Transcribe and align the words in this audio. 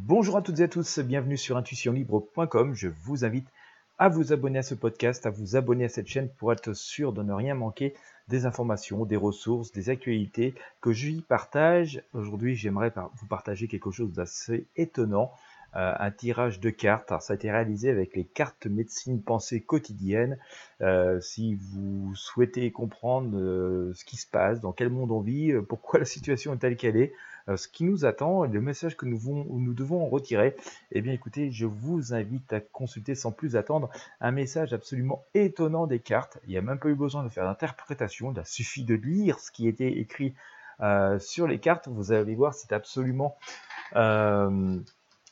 Bonjour 0.00 0.36
à 0.36 0.42
toutes 0.42 0.58
et 0.60 0.64
à 0.64 0.68
tous, 0.68 0.98
bienvenue 1.00 1.36
sur 1.36 1.56
intuitionlibre.com. 1.56 2.74
Je 2.74 2.88
vous 2.88 3.24
invite 3.24 3.46
à 3.98 4.08
vous 4.08 4.32
abonner 4.32 4.58
à 4.58 4.62
ce 4.62 4.74
podcast, 4.74 5.26
à 5.26 5.30
vous 5.30 5.54
abonner 5.54 5.84
à 5.84 5.88
cette 5.88 6.06
chaîne 6.06 6.30
pour 6.30 6.52
être 6.52 6.72
sûr 6.72 7.12
de 7.12 7.22
ne 7.22 7.32
rien 7.32 7.54
manquer 7.54 7.94
des 8.28 8.46
informations, 8.46 9.04
des 9.04 9.16
ressources, 9.16 9.70
des 9.70 9.90
actualités 9.90 10.54
que 10.80 10.92
j'y 10.92 11.20
partage. 11.20 12.02
Aujourd'hui, 12.14 12.56
j'aimerais 12.56 12.92
vous 13.14 13.26
partager 13.26 13.68
quelque 13.68 13.90
chose 13.90 14.12
d'assez 14.12 14.66
étonnant. 14.76 15.32
Euh, 15.74 15.94
un 15.98 16.10
tirage 16.10 16.60
de 16.60 16.68
cartes. 16.68 17.14
ça 17.20 17.32
a 17.32 17.36
été 17.36 17.50
réalisé 17.50 17.88
avec 17.88 18.14
les 18.14 18.24
cartes 18.24 18.66
médecine 18.66 19.22
pensée 19.22 19.62
quotidienne. 19.62 20.36
Euh, 20.82 21.18
si 21.22 21.54
vous 21.54 22.14
souhaitez 22.14 22.70
comprendre 22.70 23.38
euh, 23.38 23.94
ce 23.94 24.04
qui 24.04 24.18
se 24.18 24.26
passe, 24.26 24.60
dans 24.60 24.72
quel 24.72 24.90
monde 24.90 25.10
on 25.10 25.20
vit, 25.20 25.54
pourquoi 25.66 25.98
la 26.00 26.04
situation 26.04 26.52
est 26.52 26.58
telle 26.58 26.76
qu'elle 26.76 26.98
est, 26.98 27.14
ce 27.56 27.66
qui 27.68 27.84
nous 27.84 28.04
attend, 28.04 28.44
le 28.44 28.60
message 28.60 28.96
que 28.96 29.06
nous, 29.06 29.74
devons 29.74 30.06
retirer, 30.08 30.54
eh 30.92 31.00
bien 31.00 31.12
écoutez, 31.12 31.50
je 31.50 31.66
vous 31.66 32.14
invite 32.14 32.52
à 32.52 32.60
consulter 32.60 33.14
sans 33.14 33.32
plus 33.32 33.56
attendre 33.56 33.90
un 34.20 34.30
message 34.30 34.72
absolument 34.72 35.24
étonnant 35.34 35.88
des 35.88 35.98
cartes. 35.98 36.38
Il 36.44 36.50
n'y 36.50 36.58
a 36.58 36.62
même 36.62 36.78
pas 36.78 36.88
eu 36.88 36.94
besoin 36.94 37.24
de 37.24 37.30
faire 37.30 37.44
d'interprétation, 37.44 38.32
il 38.32 38.38
a 38.38 38.44
suffi 38.44 38.84
de 38.84 38.94
lire 38.94 39.40
ce 39.40 39.50
qui 39.50 39.66
était 39.66 39.90
écrit 39.90 40.34
sur 41.18 41.48
les 41.48 41.58
cartes. 41.58 41.88
Vous 41.88 42.12
allez 42.12 42.34
voir, 42.36 42.54
c'est 42.54 42.72
absolument 42.72 43.36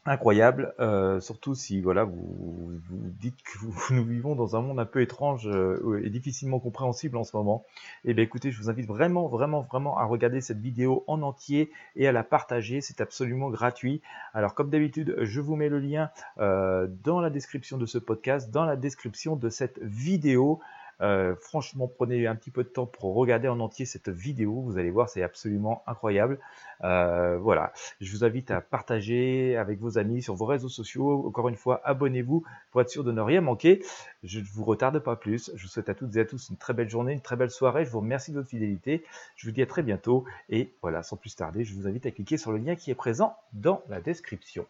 incroyable, 0.06 0.74
euh, 0.80 1.20
surtout 1.20 1.54
si 1.54 1.80
voilà 1.80 2.04
vous, 2.04 2.80
vous 2.88 3.10
dites 3.20 3.36
que 3.42 3.58
nous 3.94 4.04
vivons 4.04 4.34
dans 4.34 4.56
un 4.56 4.62
monde 4.62 4.80
un 4.80 4.86
peu 4.86 5.02
étrange 5.02 5.46
euh, 5.46 6.02
et 6.02 6.10
difficilement 6.10 6.58
compréhensible 6.58 7.16
en 7.16 7.24
ce 7.24 7.36
moment. 7.36 7.64
Et 8.04 8.10
eh 8.10 8.14
bien 8.14 8.24
écoutez, 8.24 8.50
je 8.50 8.60
vous 8.60 8.70
invite 8.70 8.86
vraiment, 8.86 9.28
vraiment, 9.28 9.60
vraiment 9.60 9.98
à 9.98 10.04
regarder 10.04 10.40
cette 10.40 10.60
vidéo 10.60 11.04
en 11.06 11.22
entier 11.22 11.70
et 11.96 12.08
à 12.08 12.12
la 12.12 12.22
partager. 12.22 12.80
C'est 12.80 13.00
absolument 13.00 13.50
gratuit. 13.50 14.00
Alors 14.32 14.54
comme 14.54 14.70
d'habitude, 14.70 15.16
je 15.20 15.40
vous 15.40 15.56
mets 15.56 15.68
le 15.68 15.78
lien 15.78 16.10
euh, 16.38 16.88
dans 17.04 17.20
la 17.20 17.30
description 17.30 17.76
de 17.76 17.86
ce 17.86 17.98
podcast, 17.98 18.50
dans 18.50 18.64
la 18.64 18.76
description 18.76 19.36
de 19.36 19.50
cette 19.50 19.78
vidéo. 19.82 20.60
Euh, 21.00 21.34
franchement, 21.40 21.88
prenez 21.88 22.26
un 22.26 22.34
petit 22.34 22.50
peu 22.50 22.62
de 22.62 22.68
temps 22.68 22.86
pour 22.86 23.14
regarder 23.14 23.48
en 23.48 23.60
entier 23.60 23.86
cette 23.86 24.08
vidéo. 24.08 24.60
Vous 24.60 24.78
allez 24.78 24.90
voir, 24.90 25.08
c'est 25.08 25.22
absolument 25.22 25.82
incroyable. 25.86 26.38
Euh, 26.82 27.38
voilà, 27.38 27.72
je 28.00 28.10
vous 28.12 28.24
invite 28.24 28.50
à 28.50 28.60
partager 28.60 29.56
avec 29.56 29.78
vos 29.80 29.98
amis 29.98 30.22
sur 30.22 30.34
vos 30.34 30.46
réseaux 30.46 30.68
sociaux. 30.68 31.26
Encore 31.26 31.48
une 31.48 31.56
fois, 31.56 31.80
abonnez-vous 31.84 32.44
pour 32.70 32.80
être 32.80 32.90
sûr 32.90 33.04
de 33.04 33.12
ne 33.12 33.20
rien 33.20 33.40
manquer. 33.40 33.82
Je 34.22 34.40
ne 34.40 34.44
vous 34.44 34.64
retarde 34.64 34.98
pas 34.98 35.16
plus. 35.16 35.50
Je 35.54 35.62
vous 35.62 35.68
souhaite 35.68 35.88
à 35.88 35.94
toutes 35.94 36.14
et 36.16 36.20
à 36.20 36.24
tous 36.24 36.50
une 36.50 36.56
très 36.56 36.74
belle 36.74 36.90
journée, 36.90 37.12
une 37.12 37.20
très 37.20 37.36
belle 37.36 37.50
soirée. 37.50 37.84
Je 37.84 37.90
vous 37.90 38.00
remercie 38.00 38.32
de 38.32 38.36
votre 38.36 38.48
fidélité. 38.48 39.04
Je 39.36 39.46
vous 39.46 39.52
dis 39.52 39.62
à 39.62 39.66
très 39.66 39.82
bientôt. 39.82 40.24
Et 40.48 40.72
voilà, 40.82 41.02
sans 41.02 41.16
plus 41.16 41.34
tarder, 41.34 41.64
je 41.64 41.74
vous 41.74 41.86
invite 41.86 42.06
à 42.06 42.10
cliquer 42.10 42.36
sur 42.36 42.52
le 42.52 42.58
lien 42.58 42.76
qui 42.76 42.90
est 42.90 42.94
présent 42.94 43.36
dans 43.52 43.82
la 43.88 44.00
description. 44.00 44.66